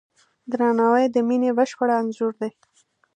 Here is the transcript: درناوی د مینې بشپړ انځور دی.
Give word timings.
درناوی 0.51 1.05
د 1.11 1.17
مینې 1.27 1.51
بشپړ 1.57 1.89
انځور 1.99 2.33
دی. 2.41 2.51